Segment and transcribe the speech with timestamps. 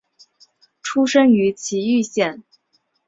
[0.81, 2.41] 出身于崎玉县。